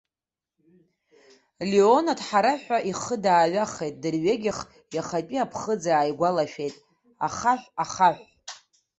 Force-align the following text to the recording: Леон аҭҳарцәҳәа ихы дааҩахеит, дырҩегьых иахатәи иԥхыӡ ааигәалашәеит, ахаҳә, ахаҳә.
Леон 1.69 2.05
аҭҳарцәҳәа 2.13 2.77
ихы 2.89 3.15
дааҩахеит, 3.23 3.95
дырҩегьых 4.01 4.59
иахатәи 4.95 5.37
иԥхыӡ 5.41 5.83
ааигәалашәеит, 5.89 6.75
ахаҳә, 7.25 7.67
ахаҳә. 7.83 8.25